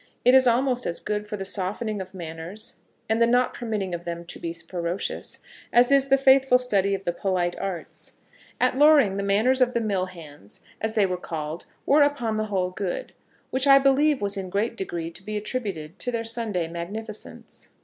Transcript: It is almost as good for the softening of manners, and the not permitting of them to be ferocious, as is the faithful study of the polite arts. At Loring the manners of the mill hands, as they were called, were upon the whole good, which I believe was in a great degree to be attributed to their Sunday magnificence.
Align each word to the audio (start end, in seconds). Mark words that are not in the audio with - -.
It 0.25 0.33
is 0.33 0.47
almost 0.47 0.87
as 0.87 0.99
good 0.99 1.27
for 1.27 1.37
the 1.37 1.45
softening 1.45 2.01
of 2.01 2.15
manners, 2.15 2.77
and 3.07 3.21
the 3.21 3.27
not 3.27 3.53
permitting 3.53 3.93
of 3.93 4.03
them 4.03 4.25
to 4.25 4.39
be 4.39 4.51
ferocious, 4.51 5.37
as 5.71 5.91
is 5.91 6.07
the 6.07 6.17
faithful 6.17 6.57
study 6.57 6.95
of 6.95 7.05
the 7.05 7.13
polite 7.13 7.55
arts. 7.59 8.13
At 8.59 8.75
Loring 8.79 9.17
the 9.17 9.23
manners 9.23 9.61
of 9.61 9.73
the 9.75 9.79
mill 9.79 10.07
hands, 10.07 10.61
as 10.81 10.95
they 10.95 11.05
were 11.05 11.17
called, 11.17 11.67
were 11.85 12.01
upon 12.01 12.37
the 12.37 12.45
whole 12.45 12.71
good, 12.71 13.13
which 13.51 13.67
I 13.67 13.77
believe 13.77 14.23
was 14.23 14.37
in 14.37 14.47
a 14.47 14.49
great 14.49 14.75
degree 14.75 15.11
to 15.11 15.21
be 15.21 15.37
attributed 15.37 15.99
to 15.99 16.11
their 16.11 16.23
Sunday 16.23 16.67
magnificence. 16.67 17.67